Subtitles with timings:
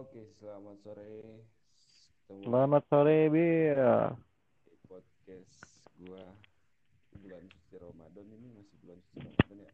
[0.00, 1.44] Oke, selamat sore.
[2.24, 3.76] Ketemu Selamat sore, Bir.
[4.88, 5.52] podcast
[6.00, 6.24] gua
[7.20, 9.72] bulan suci Ramadan ini masih bulan suci Ramadan ya.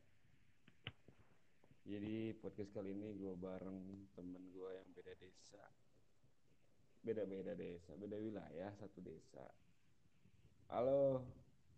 [1.87, 3.79] Jadi podcast kali ini gua bareng
[4.19, 5.63] temen gua yang beda desa.
[7.07, 9.47] Beda-beda desa, beda wilayah, satu desa.
[10.75, 11.23] Halo,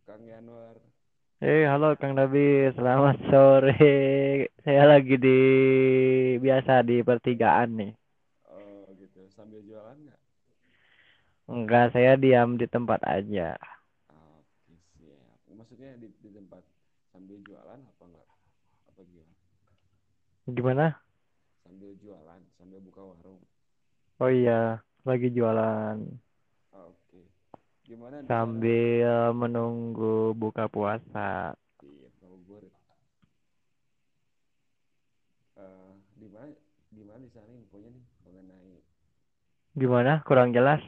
[0.09, 0.81] Kang Yanwar.
[1.45, 2.73] Eh, halo Kang Dabi.
[2.73, 3.77] Selamat sore.
[4.65, 5.41] Saya lagi di
[6.41, 8.08] biasa di pertigaan nih.
[9.59, 10.21] Sambil jualan nggak?
[11.51, 13.59] Enggak, saya diam di tempat aja.
[14.15, 15.35] Oke, siap.
[15.51, 16.63] Maksudnya di, di tempat
[17.11, 18.29] sambil jualan apa enggak?
[18.87, 19.35] Apa gimana?
[20.47, 21.03] Gimana?
[21.67, 23.43] Sambil jualan, sambil buka warung.
[24.23, 25.99] Oh iya, lagi jualan
[26.71, 27.19] Oke.
[27.83, 31.59] Gimana sambil menunggu buka puasa.
[31.83, 32.71] Iya, ngabuburit.
[35.59, 36.47] Eh, di mana
[36.95, 38.07] di mana di sana infonya nih
[39.79, 40.13] Gimana?
[40.27, 40.83] Kurang jelas?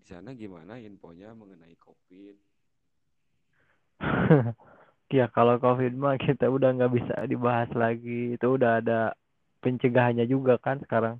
[0.00, 2.36] di sana gimana infonya mengenai COVID?
[5.10, 8.38] Ya kalau COVID mah kita udah nggak bisa dibahas lagi.
[8.38, 9.10] Itu udah ada
[9.58, 11.18] pencegahannya juga kan sekarang.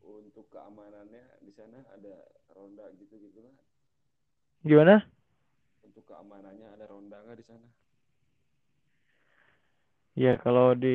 [0.00, 2.24] Untuk keamanannya di sana ada
[2.56, 3.44] ronda gitu-gitu?
[4.64, 5.04] Gimana?
[5.84, 7.68] Untuk keamanannya ada ronda nggak di sana?
[10.14, 10.94] Ya kalau di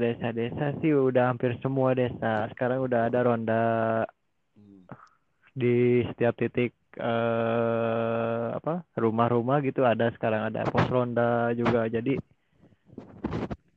[0.00, 2.44] desa-desa sih udah hampir semua desa.
[2.52, 3.54] Sekarang udah ada ronda
[4.56, 4.84] Hmm.
[5.60, 11.86] di setiap titik eh apa rumah-rumah gitu ada sekarang ada pos ronda juga.
[11.86, 12.18] Jadi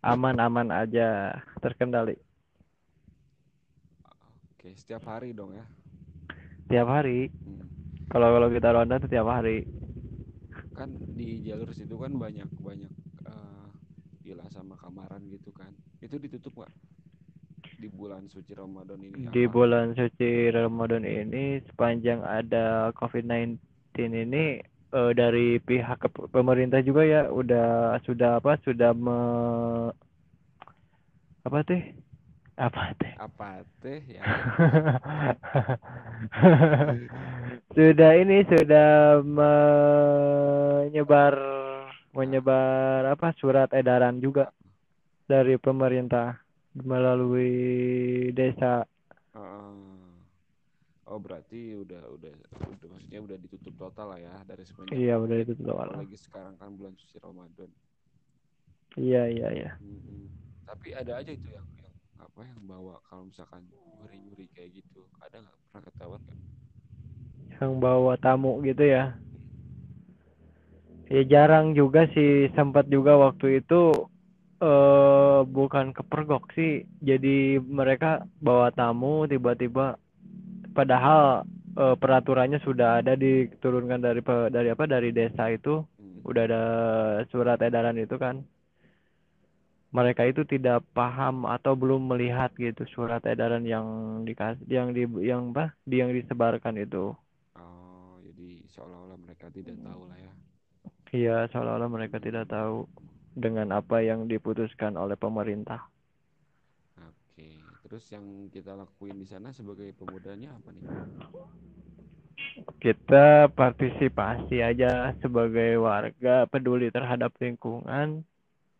[0.04, 1.32] aman-aman aja,
[1.64, 2.16] terkendali.
[4.56, 5.66] Oke, setiap hari dong ya.
[6.70, 7.30] Tiap hari.
[7.46, 7.68] Hmm.
[8.12, 9.66] Kalau kalau kita ronda tuh tiap hari.
[10.78, 12.92] Kan di jalur situ kan banyak banyak
[14.24, 15.74] villa sama kamaran gitu kan.
[16.06, 16.74] Itu ditutup nggak?
[17.82, 19.54] Di bulan suci Ramadan ini Di apa?
[19.56, 20.26] bulan suci
[20.58, 24.44] Ramadan ini sepanjang ada COVID-19 ini
[24.98, 26.00] eh, dari pihak
[26.34, 27.66] pemerintah juga ya udah
[28.06, 29.18] sudah apa sudah me
[31.48, 31.82] apa teh
[32.66, 33.50] apa teh Apa
[33.82, 34.30] teh ya?
[37.76, 40.94] sudah ini sudah menyebar
[42.14, 44.54] menyebar apa surat edaran juga
[45.30, 46.38] dari pemerintah
[46.78, 47.52] melalui
[48.38, 48.86] desa
[49.36, 49.74] Heeh.
[51.12, 52.32] Oh berarti udah udah
[52.64, 55.44] udah maksudnya udah ditutup total lah ya dari semenjak iya udah COVID.
[55.44, 57.70] itu tuh Apalagi sekarang kan bulan suci Ramadan.
[58.98, 60.30] iya iya iya Mm-mm.
[60.64, 63.68] Tapi ada aja itu yang yang apa yang bawa kalau misalkan
[64.00, 65.02] nyuri-nyuri kayak gitu.
[65.22, 66.40] Ada nggak pernah ketahuan nggak?
[67.62, 69.14] yang bawa tamu gitu ya
[71.14, 72.50] ya jarang juga sih.
[72.58, 73.94] Sempat juga waktu itu
[74.64, 76.88] eh bukan kepergok sih.
[77.04, 80.02] Jadi mereka bawa tamu tiba-tiba.
[80.74, 81.46] Padahal
[81.78, 85.86] eh, peraturannya sudah ada diturunkan dari dari apa dari desa itu.
[86.02, 86.20] Hmm.
[86.24, 86.64] udah ada
[87.30, 88.42] surat edaran itu kan.
[89.94, 93.86] Mereka itu tidak paham atau belum melihat gitu surat edaran yang
[94.26, 97.14] dikasih yang di yang apa di yang disebarkan itu.
[97.54, 100.34] Oh jadi seolah-olah mereka tidak tahu lah ya.
[101.14, 102.90] Iya, seolah-olah mereka tidak tahu
[103.38, 105.86] dengan apa yang diputuskan oleh pemerintah.
[106.98, 107.54] Oke.
[107.86, 110.82] Terus yang kita lakuin di sana sebagai pemudanya apa nih?
[112.82, 118.26] Kita partisipasi aja sebagai warga peduli terhadap lingkungan.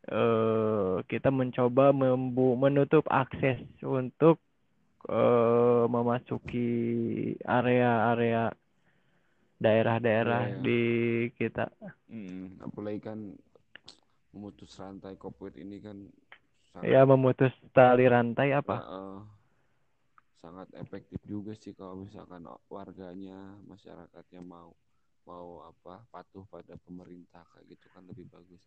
[0.10, 4.42] Eh, kita mencoba membu menutup akses untuk
[5.06, 6.70] eh, memasuki
[7.46, 8.50] area-area
[9.64, 10.62] daerah-daerah Iya, iya.
[10.62, 10.82] di
[11.40, 11.66] kita.
[12.12, 13.20] Hmm, apalagi kan
[14.36, 15.98] memutus rantai COVID ini kan
[16.70, 18.84] sangat Ya, memutus tali rantai apa?
[18.84, 19.16] Heeh.
[20.44, 24.76] sangat efektif juga sih kalau misalkan warganya masyarakatnya mau
[25.24, 28.60] mau apa patuh pada pemerintah kayak gitu kan lebih bagus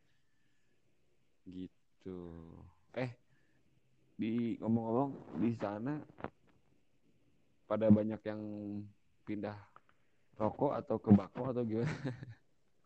[1.44, 2.20] gitu
[2.96, 3.12] eh
[4.16, 6.00] di ngomong-ngomong di sana
[7.68, 8.40] pada banyak yang
[9.28, 9.60] pindah
[10.36, 11.92] rokok atau ke bako atau gimana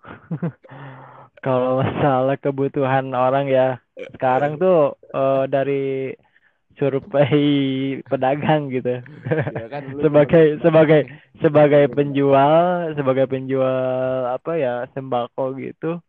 [1.44, 3.80] Kalau masalah kebutuhan orang ya
[4.16, 6.14] sekarang tuh eh, dari
[6.80, 7.48] survei
[8.08, 9.04] pedagang gitu.
[9.60, 11.00] ya kan Sebagai sebagai
[11.44, 16.00] sebagai penjual, sebagai penjual apa ya sembako gitu.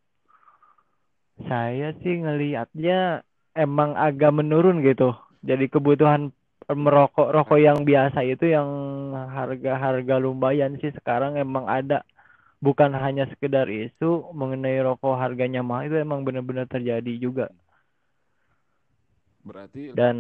[1.48, 3.26] Saya sih ngelihatnya
[3.58, 5.12] emang agak menurun gitu.
[5.42, 6.32] Jadi kebutuhan
[6.76, 8.70] merokok rokok yang biasa itu yang
[9.14, 12.04] harga-harga lumayan sih sekarang emang ada.
[12.62, 17.50] Bukan hanya sekedar isu mengenai rokok harganya mahal itu emang benar-benar terjadi juga.
[19.42, 20.18] Berarti dan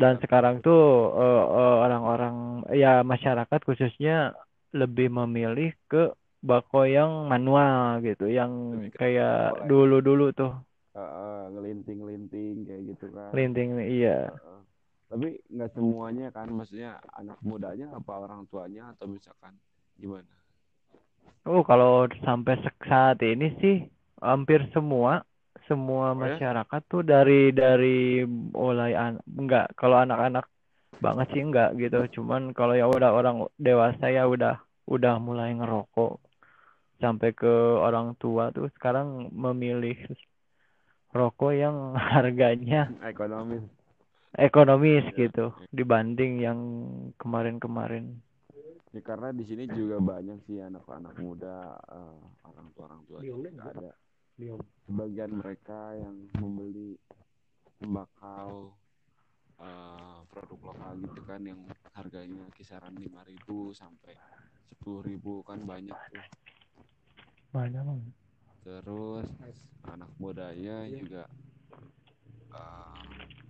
[0.00, 4.32] dan sekarang tuh eh, eh, orang-orang ya masyarakat khususnya
[4.72, 8.52] lebih memilih ke bako yang manual gitu yang
[8.96, 10.52] kayak dulu-dulu tuh.
[10.94, 13.30] Ngelinting-linting kayak gitu kan.
[13.36, 14.32] linting iya.
[14.32, 14.53] Heeh.
[15.10, 19.54] Tapi nggak semuanya kan, maksudnya anak mudanya apa orang tuanya atau misalkan
[20.00, 20.26] gimana?
[21.44, 22.56] oh kalau sampai
[22.88, 23.76] saat ini sih
[24.20, 25.22] hampir semua
[25.68, 26.36] semua Oh ya?
[26.36, 30.48] masyarakat tuh dari dari mulai an enggak kalau anak-anak
[31.00, 36.20] banget sih enggak gitu cuman kalau ya udah orang dewasa ya udah udah mulai ngerokok
[37.00, 39.96] sampai ke orang tua tuh sekarang memilih
[41.12, 43.64] rokok yang harganya Ekonomis.
[44.38, 46.58] Ekonomis Ya, gitu dibanding yang
[47.18, 48.18] kemarin-kemarin.
[48.94, 53.50] ya karena di sini juga banyak sih anak-anak muda, eh, orang tua orang tua juga
[53.74, 53.90] ada.
[54.86, 56.94] Sebagian mereka yang membeli
[57.78, 58.74] tembakau
[59.54, 61.60] eh, produk lokal gitu kan yang
[61.94, 64.14] harganya kisaran 5.000 sampai
[64.82, 66.24] 10.000 kan banyak tuh.
[67.54, 68.02] Banyak Bang.
[68.66, 69.28] Terus
[69.86, 71.22] anak mudanya juga
[72.50, 73.43] eh,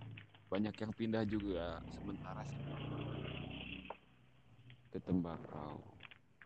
[0.55, 2.63] banyak yang pindah juga sementara sih
[4.95, 5.83] ke tembakau.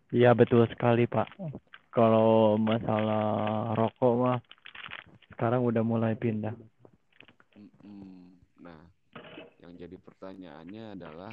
[0.10, 1.30] Iya betul sekali Pak.
[1.94, 4.42] Kalau masalah rokok mah
[5.38, 6.58] sekarang udah mulai pindah.
[8.58, 8.82] Nah,
[9.62, 11.30] yang jadi pertanyaannya adalah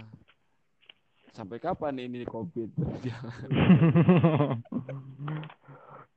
[1.32, 3.48] sampai kapan ini COVID berjalan?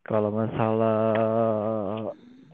[0.10, 2.09] Kalau masalah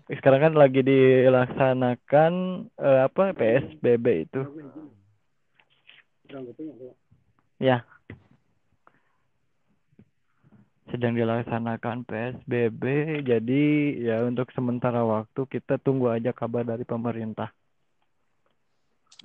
[0.05, 2.33] sekarang kan lagi dilaksanakan
[2.77, 4.41] eh, apa PSBB itu.
[7.57, 7.81] Ya,
[10.93, 12.83] sedang dilaksanakan PSBB.
[13.25, 13.63] Jadi
[14.05, 17.49] ya untuk sementara waktu kita tunggu aja kabar dari pemerintah.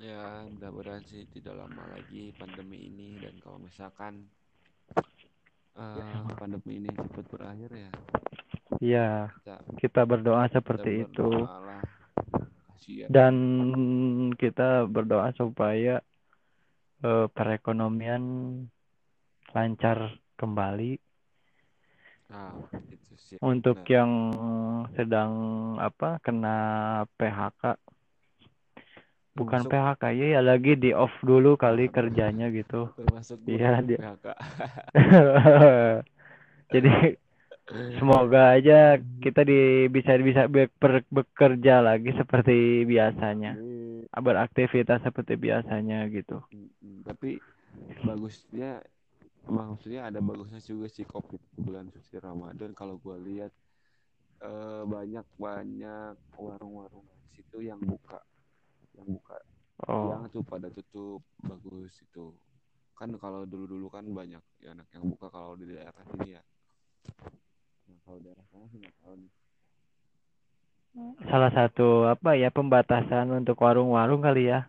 [0.01, 4.33] Ya, mudah-mudahan sih tidak lama lagi pandemi ini dan kalau misalkan
[5.77, 7.93] eh, pandemi ini cepat berakhir ya
[8.79, 11.31] Ya, kita kita berdoa kita seperti itu.
[13.11, 13.35] Dan
[14.39, 15.99] kita berdoa supaya
[17.03, 18.23] eh, perekonomian
[19.51, 21.03] lancar kembali.
[22.31, 22.55] nah
[22.95, 24.13] itu sih Untuk benar yang
[24.95, 25.33] sedang
[25.83, 26.59] apa kena
[27.19, 27.75] PHK,
[29.35, 32.95] bukan termasuk PHK ya, ya lagi di off dulu kali kerjanya gitu.
[32.95, 33.99] termasuk Iya dia.
[33.99, 34.27] PHK
[36.75, 36.91] Jadi
[37.99, 44.07] semoga aja kita di bisa bisa be- ber- bekerja lagi seperti biasanya, Amin.
[44.11, 46.43] beraktivitas seperti biasanya gitu.
[46.51, 47.07] Mm-mm.
[47.07, 47.39] tapi
[48.03, 48.83] bagusnya
[49.47, 53.53] maksudnya ada bagusnya juga sih COVID bulan suci Ramadan kalau gue lihat
[54.43, 58.19] eh, banyak banyak warung-warung situ yang buka
[58.99, 59.39] yang buka
[59.89, 62.37] Oh, siang tuh pada tutup bagus itu
[62.93, 66.43] kan kalau dulu-dulu kan banyak ya anak yang buka kalau di daerah sini ya
[67.91, 68.47] nah, kalau daerah
[71.31, 74.67] salah satu apa ya pembatasan untuk warung-warung kali ya,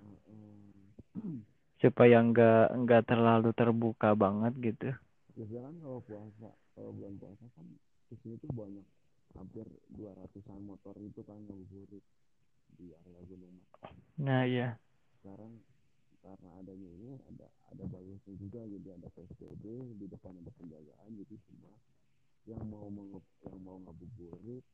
[1.81, 4.89] supaya nggak nggak terlalu terbuka banget gitu.
[5.33, 7.65] biasanya kan kalau puasa kalau bulan puasa kan
[8.11, 8.85] di sini tuh banyak
[9.33, 9.65] hampir
[9.95, 12.03] 200-an motor itu kan ngabuburit
[12.77, 13.95] di area gunung Mas.
[14.19, 14.75] Nah iya,
[15.23, 15.57] sekarang
[16.21, 19.65] karena adanya ini ada ada bagusnya juga jadi ada PSBB
[19.97, 21.73] di depan ada penjagaan jadi semua
[22.49, 24.65] yang mau menge- yang mau ngabuburit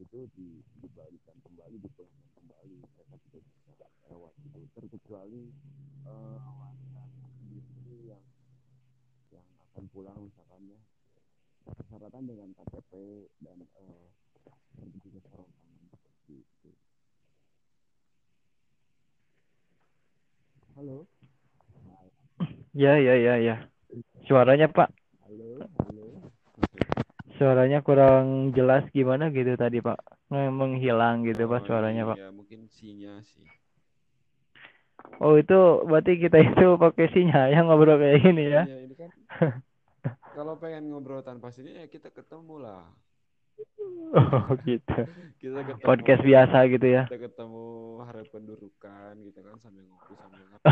[0.00, 2.76] itu di, dibalikan kembali dipulangkan kembali.
[2.80, 5.52] Mereka tidak bisa lewat itu terkecuali
[6.08, 7.02] eh, warga
[7.36, 8.24] sendiri yang
[9.30, 10.80] yang akan pulang misalkan ya.
[11.62, 12.92] Persyaratan dengan KTP
[13.44, 14.06] dan eh,
[14.80, 16.70] sertifikat sarung tangan seperti itu.
[20.74, 21.04] Halo?
[22.72, 23.56] Ya ya ya ya.
[24.24, 24.88] Suaranya Pak,
[27.42, 29.98] suaranya kurang jelas gimana gitu tadi Pak,
[30.30, 32.16] Nge- menghilang gitu Pak Oh suaranya Pak.
[32.16, 33.42] iya, mungkin sinyal sih.
[35.18, 38.62] Oh itu berarti kita itu pakai sinyal yang ngobrol kayak gini ya?
[38.62, 39.10] Iya, ini kan
[40.38, 42.86] kalau pengen ngobrol tanpa sinyal ya kita ketemu lah.
[44.14, 44.98] Oh gitu.
[45.42, 47.02] Kita ketemu, Podcast biasa gitu ya.
[47.06, 47.64] kita ketemu
[48.00, 50.70] hari pendurukan gitu kan sambil ngopi sambil ngopi.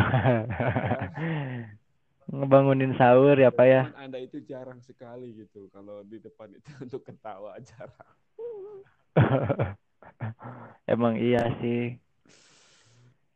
[2.30, 3.82] Ngebangunin sahur ya Pak ya.
[3.99, 8.14] Anda itu jarang sekali gitu kalau di depan itu untuk ketawa jarang.
[10.92, 11.99] Emang iya sih.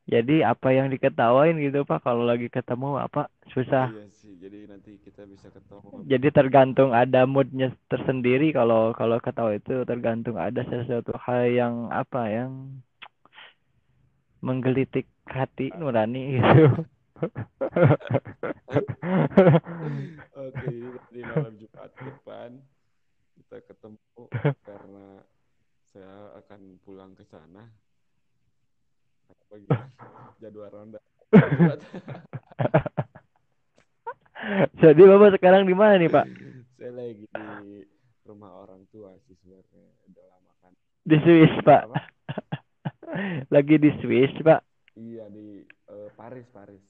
[0.05, 3.89] Jadi apa yang diketawain gitu Pak kalau lagi ketemu apa susah.
[3.89, 6.05] Iya sih, jadi nanti kita bisa ketemu.
[6.05, 12.31] Jadi tergantung ada moodnya tersendiri kalau kalau ketawa itu tergantung ada sesuatu hal yang apa
[12.31, 12.79] yang
[14.45, 16.85] menggelitik hati nurani gitu
[20.35, 20.67] Oke,
[21.13, 22.51] di malam Jumat depan
[23.39, 24.23] kita ketemu
[24.63, 25.07] karena
[25.95, 27.71] saya akan pulang ke sana.
[29.31, 29.79] Apa gitu?
[30.43, 30.99] Jadwal ronda.
[34.77, 36.29] jadi bapak sekarang di mana nih pak
[36.77, 37.83] saya lagi di
[38.23, 40.71] rumah orang tua sih sebenarnya udah lama kan.
[41.03, 41.97] di Swiss pak Apa?
[43.51, 44.61] lagi di Swiss pak
[44.95, 45.65] Iya di
[46.15, 46.84] Paris, Paris, Paris.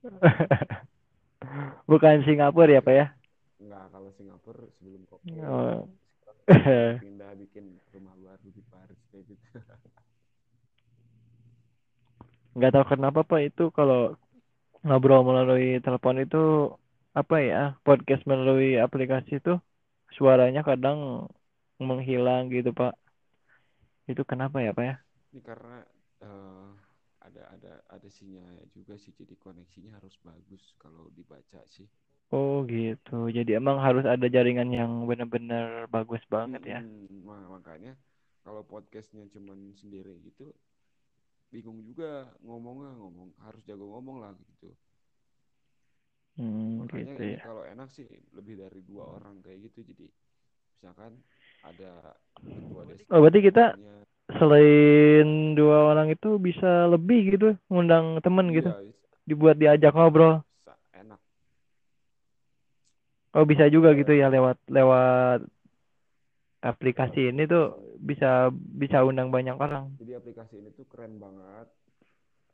[1.90, 3.06] bukan Singapura ya pak ya
[3.60, 5.36] Enggak, kalau Singapura sebelum COVID.
[5.44, 5.84] Oh.
[7.04, 9.46] pindah bikin rumah baru di Paris kayak gitu.
[12.58, 14.18] nggak tahu kenapa pak itu kalau
[14.82, 16.74] ngobrol melalui telepon itu
[17.14, 19.60] apa ya podcast melalui aplikasi itu
[20.16, 21.30] suaranya kadang
[21.78, 22.98] menghilang gitu pak
[24.10, 24.96] itu kenapa ya pak ya
[25.30, 25.78] Ini karena
[26.26, 26.68] eh,
[27.26, 31.86] ada ada ada sinyalnya juga sih jadi koneksinya harus bagus kalau dibaca sih.
[32.32, 36.80] oh gitu jadi emang harus ada jaringan yang benar-benar bagus banget ya.
[37.26, 37.92] Ma- makanya
[38.44, 40.48] kalau podcastnya cuman sendiri gitu
[41.50, 44.70] bingung juga ngomongnya ngomong harus jago ngomong lah gitu.
[46.38, 50.06] hmm, Makanya gitu ya kalau enak sih lebih dari dua orang kayak gitu jadi
[50.78, 51.12] misalkan
[51.60, 54.06] ada ketua desa oh berarti kita punya-
[54.38, 60.44] selain dua orang itu bisa lebih gitu ngundang temen gitu iya, bisa, dibuat diajak ngobrol
[60.60, 61.20] bisa, enak.
[63.34, 65.42] oh bisa juga gitu ya lewat lewat
[66.60, 71.68] aplikasi ini tuh bisa bisa undang banyak orang Jadi aplikasi ini tuh keren banget.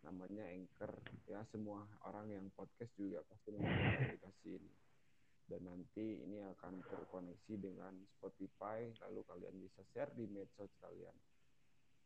[0.07, 0.93] Namanya Anchor.
[1.27, 4.73] Ya semua orang yang podcast juga pasti menggunakan aplikasi ini.
[5.47, 8.91] Dan nanti ini akan terkoneksi dengan Spotify.
[9.07, 11.15] Lalu kalian bisa share di medsos kalian.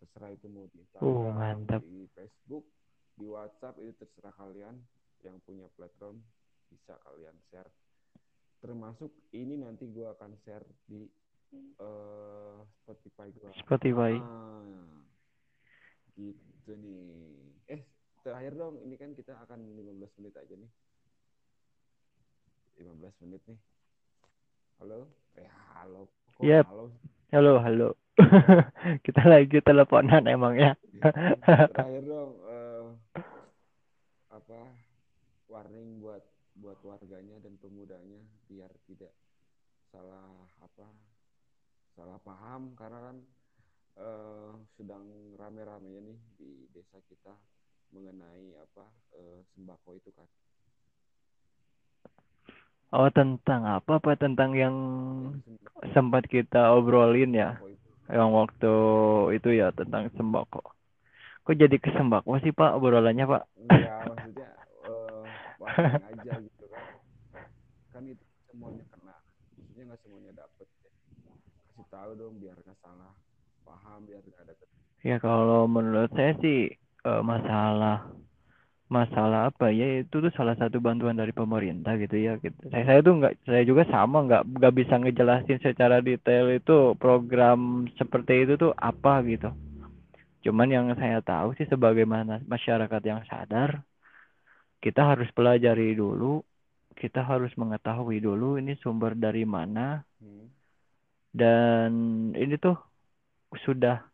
[0.01, 1.81] Terserah itu mau di Instagram, Uh, mantap.
[1.85, 2.65] di Facebook,
[3.15, 4.81] di WhatsApp itu terserah kalian
[5.21, 6.25] yang punya platform
[6.67, 7.69] bisa kalian share.
[8.59, 11.05] Termasuk ini nanti gua akan share di
[11.77, 13.51] eh, Spotify gua.
[13.59, 14.63] Spotify Ah,
[16.15, 17.51] gitu nih.
[17.67, 17.81] Eh,
[18.21, 20.71] terakhir dong, ini kan kita akan 15 menit aja nih.
[22.79, 23.59] 15 menit nih.
[24.79, 25.11] Halo?
[25.37, 26.09] Eh, halo.
[26.33, 26.65] Kok Yep.
[26.67, 26.87] halo?
[27.31, 27.89] halo halo
[29.07, 30.73] kita lagi teleponan emang ya.
[31.75, 32.85] Terakhir dong, eh,
[34.31, 34.61] apa
[35.51, 36.23] warning buat
[36.61, 39.13] buat warganya dan pemudanya biar tidak
[39.91, 40.29] salah
[40.63, 40.87] apa
[41.99, 43.17] salah paham karena kan
[43.99, 47.35] eh, sedang rame-ramenya nih di desa kita
[47.91, 48.85] mengenai apa
[49.19, 50.29] eh, sembako itu kan
[52.91, 54.19] oh tentang apa pak?
[54.19, 54.77] Tentang yang
[55.95, 57.59] sempat kita obrolin ya
[58.11, 58.75] yang waktu
[59.37, 60.63] itu ya tentang sembako.
[61.47, 63.43] Kok jadi ke sembako sih pak obrolannya pak?
[63.59, 64.49] Enggak maksudnya
[65.61, 66.85] warning aja gitu kan.
[67.93, 69.17] Kan itu semuanya kena.
[69.57, 70.91] Maksudnya nggak semuanya dapet ya.
[71.81, 73.13] kasih tahu dong biar nggak salah
[73.65, 74.55] paham biar nggak ada
[75.01, 78.13] Ya kalau menurut saya sih eh, masalah
[78.91, 82.69] masalah apa ya itu tuh salah satu bantuan dari pemerintah gitu ya gitu.
[82.75, 87.87] Saya saya tuh nggak saya juga sama nggak nggak bisa ngejelasin secara detail itu program
[87.95, 89.51] seperti itu tuh apa gitu.
[90.45, 93.71] Cuman yang saya tahu sih sebagaimana masyarakat yang sadar
[94.81, 96.41] kita harus pelajari dulu,
[96.97, 100.53] kita harus mengetahui dulu ini sumber dari mana Hmm.
[101.33, 101.91] dan
[102.37, 102.77] ini tuh
[103.67, 104.05] sudah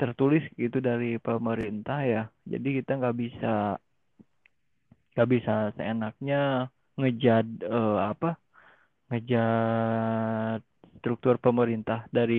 [0.00, 3.76] tertulis gitu dari pemerintah ya jadi kita nggak bisa
[5.12, 6.36] nggak bisa seenaknya
[6.98, 8.26] ngejad eh, apa
[9.10, 10.60] ngejad
[10.98, 12.34] struktur pemerintah dari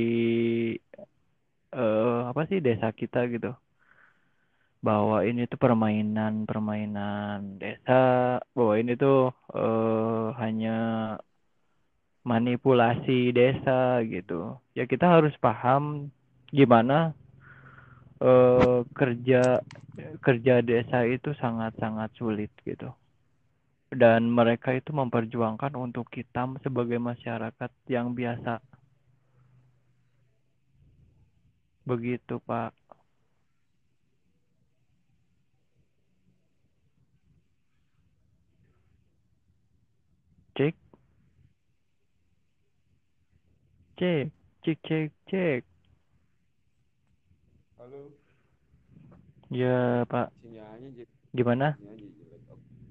[1.75, 3.48] eh, apa sih desa kita gitu.
[4.88, 7.94] Bahwa ini tuh permainan permainan desa
[8.58, 10.70] bahwa ini tuh eh, hanya
[12.30, 14.58] manipulasi desa gitu.
[14.78, 16.10] Ya kita harus paham
[16.54, 17.13] gimana
[18.22, 19.38] eh, kerja
[20.25, 22.90] kerja desa itu sangat-sangat sulit gitu.
[23.92, 28.54] Dan mereka itu memperjuangkan untuk kita sebagai masyarakat yang biasa.
[31.90, 32.72] Begitu Pak.
[40.58, 40.75] Cek.
[43.98, 44.32] Cek
[44.63, 45.71] cek cek cek
[47.82, 48.14] halo
[49.50, 50.90] ya Pak sinyalnya
[51.34, 51.74] gimana.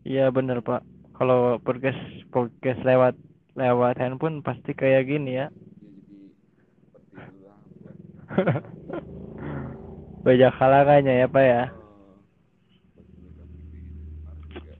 [0.02, 0.82] Iya bener Pak.
[1.14, 2.00] Kalau podcast
[2.34, 3.14] podcast lewat
[3.54, 5.46] lewat handphone pasti kayak gini ya.
[7.38, 7.54] ya
[10.26, 11.62] Banyak halangannya ya Pak ya.
[14.66, 14.78] Eh,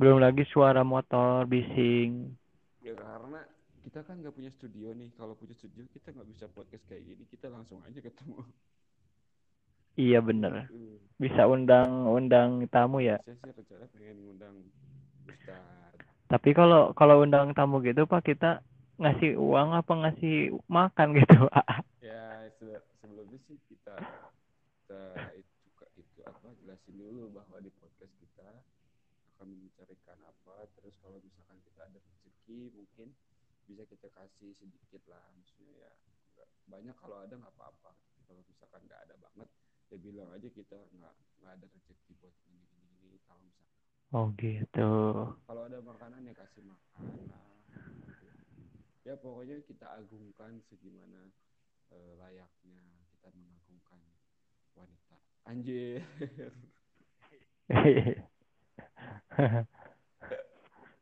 [0.00, 2.32] Belum lagi suara motor bising.
[2.80, 3.44] ya karena
[3.82, 7.22] kita kan nggak punya studio nih kalau punya studio kita nggak bisa podcast kayak gini
[7.26, 8.40] kita langsung aja ketemu
[9.96, 10.68] Iya bener.
[10.68, 13.16] Uh, Bisa undang undang tamu ya.
[13.24, 13.64] saya sih
[13.96, 14.56] pengen ngundang
[16.28, 18.60] Tapi kalau kalau undang tamu gitu Pak kita
[19.00, 21.84] ngasih uang apa ngasih makan gitu Pak?
[22.00, 23.92] ya se- sebelumnya sih kita
[24.84, 25.00] kita
[25.36, 25.52] itu
[26.00, 28.48] itu apa jelasin dulu bahwa di podcast kita
[29.36, 33.08] akan mencarikan apa terus kalau misalkan kita ada rezeki mungkin
[33.68, 35.92] bisa kita kasih sedikit lah maksudnya ya
[36.66, 37.90] banyak kalau ada nggak apa-apa
[38.24, 39.48] kalau misalkan nggak ada banget
[39.90, 43.82] ya bilang aja kita nggak nggak ada rezeki buat ini ini ini kalau misalkan
[44.14, 44.90] Oh gitu.
[45.46, 47.58] kalau ada makanan ya kasih makanan
[49.06, 51.30] ya pokoknya kita agungkan segimana
[51.94, 52.82] eh, layaknya
[53.14, 54.02] kita mengagungkan
[54.74, 55.16] wanita
[55.46, 56.02] anjir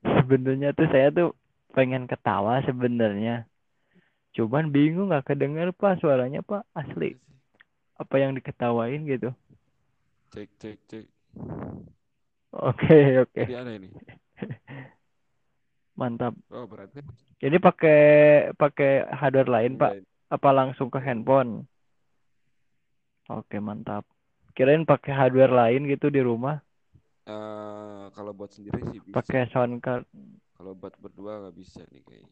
[0.04, 1.28] Sebenarnya tuh saya tuh
[1.76, 3.48] pengen ketawa sebenarnya.
[4.36, 7.16] Cuman bingung nggak kedenger Pak suaranya Pak asli.
[8.02, 9.28] Apa yang diketawain gitu.
[10.32, 11.06] cek cek cek
[12.52, 13.90] Oke oke jadi ada ini
[15.96, 16.34] mantap.
[16.54, 17.00] oh berarti
[17.46, 17.98] Ini pakai
[18.60, 19.92] pakai hardware lain Pak?
[19.92, 21.50] Enggak, Apa langsung ke handphone?
[23.38, 24.04] Oke mantap.
[24.56, 26.56] Kirain pakai hardware lain gitu di rumah.
[27.32, 30.04] eh, kalau buat sendiri sih bisa Pakai sound card.
[30.56, 32.30] kalau buat berdua nggak bisa nih kayaknya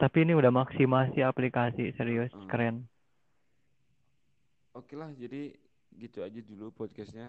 [0.00, 2.48] Tapi ini udah maksimasi aplikasi serius Hmm.
[2.48, 2.76] keren.
[4.72, 5.52] oke lah jadi
[5.92, 7.28] gitu aja dulu podcastnya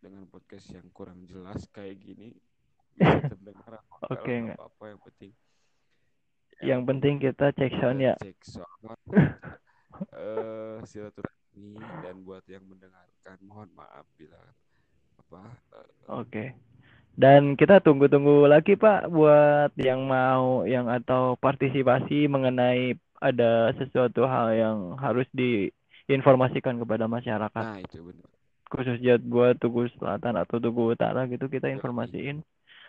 [0.00, 2.32] dengan podcast yang kurang jelas kayak gini
[3.30, 5.32] terdengar apa Oke, nggak apa-apa yang penting
[6.60, 8.14] Yang penting kita cek sound ya.
[8.18, 8.98] cek sound
[10.16, 14.40] eh silaturahmi dan buat yang mendengarkan mohon maaf bila
[15.20, 15.40] apa
[15.76, 16.44] eh, Oke.
[17.14, 24.56] Dan kita tunggu-tunggu lagi Pak buat yang mau yang atau partisipasi mengenai ada sesuatu hal
[24.56, 27.64] yang harus diinformasikan kepada masyarakat.
[27.64, 28.28] nah itu benar
[28.70, 32.40] Khususnya buat Tugu Selatan atau Tugu Utara gitu kita informasiin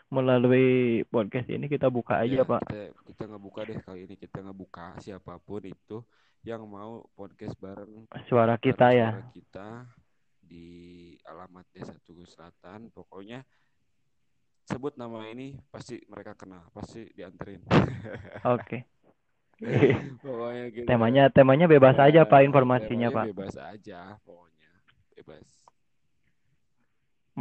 [0.07, 2.61] melalui podcast ini kita buka aja Ya, Pak.
[2.67, 6.03] kita kita ngebuka deh kali ini kita ngebuka siapa pun itu
[6.43, 9.09] yang mau podcast bareng Suara kita bareng ya.
[9.17, 9.67] suara kita
[10.41, 10.67] di
[11.25, 13.41] alamat Desa Tugu Selatan pokoknya
[14.69, 17.61] sebut nama ini pasti mereka kenal pasti dianterin
[18.45, 18.85] Oke.
[20.25, 23.27] pokoknya gitu Temanya temanya bebas Ya, aja Pak informasinya temanya Pak.
[23.27, 24.71] bebas aja pokoknya
[25.17, 25.47] bebas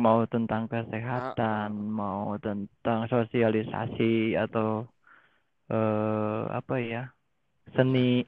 [0.05, 4.87] Mau tentang kesehatan, mau tentang sosialisasi atau
[5.71, 7.03] eh apa ya?
[7.75, 8.23] Seni.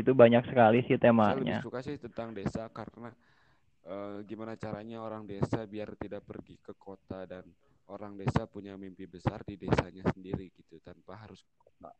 [0.00, 1.58] Itu banyak sekali sih saya lebih temanya.
[1.58, 3.10] suka sih tentang desa karena
[3.86, 7.44] eh, gimana caranya orang desa biar tidak pergi ke kota dan
[7.88, 11.40] orang desa punya mimpi besar di desanya sendiri gitu tanpa harus.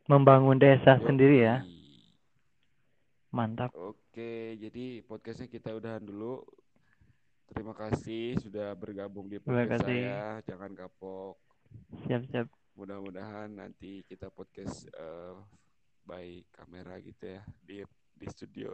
[0.07, 1.05] Membangun desa Yoi.
[1.09, 1.57] sendiri ya.
[3.33, 3.73] Mantap.
[3.77, 6.45] Oke, jadi podcastnya kita udahan dulu.
[7.49, 10.41] Terima kasih sudah bergabung di podcast saya.
[10.45, 11.41] Jangan kapok.
[12.05, 12.49] Siap-siap.
[12.77, 15.35] Mudah-mudahan nanti kita podcast eh,
[16.05, 17.85] by kamera gitu ya di
[18.17, 18.73] di studio.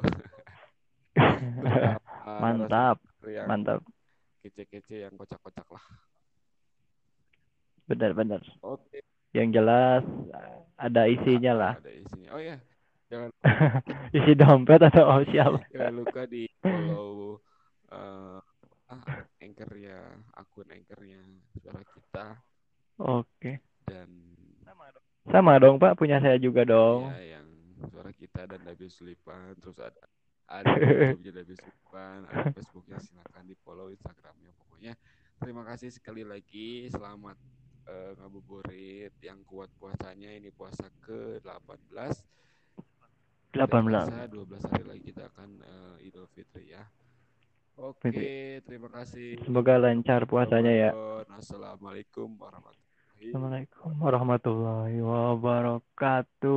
[2.43, 2.99] Mantap,
[3.47, 3.85] mantap.
[4.43, 5.85] kece-kece yang kocak-kocak lah.
[7.85, 8.41] Benar-benar.
[8.65, 9.05] Oke.
[9.35, 10.03] Yang jelas
[10.79, 11.75] ada isinya lah.
[11.79, 12.29] Ada isinya.
[12.35, 12.57] Oh ya,
[13.11, 13.31] jangan
[14.17, 15.59] Isi dompet atau oh, siapa?
[15.71, 17.39] jangan lupa di follow
[17.93, 18.39] eh,
[18.91, 19.03] ah,
[19.39, 19.99] anchornya,
[20.35, 21.21] akun anchornya
[21.63, 22.27] suara kita
[22.99, 23.63] Oke.
[23.87, 24.09] dan
[25.25, 27.09] Sama dong Pak, punya saya juga dong.
[27.09, 27.49] ya yang
[27.89, 30.05] suara kita dan David Sulipan terus ada
[30.45, 30.69] ada
[31.25, 34.93] David Sulipan, ada Facebooknya silakan di follow Instagramnya pokoknya.
[35.41, 37.41] Terima kasih sekali lagi, selamat
[37.89, 41.91] eh, ngabuburit yang kuat puasanya ini puasa ke 18
[43.55, 43.87] Tidak 18.
[43.87, 46.83] terasa, 12 hari lagi kita akan eh, Idul Fitri ya.
[47.75, 49.35] Oke, terima kasih.
[49.43, 50.91] Semoga lancar puasanya ya.
[51.35, 52.85] Assalamualaikum warahmatullahi
[53.25, 56.55] Assalamualaikum warahmatullahi wabarakatuh.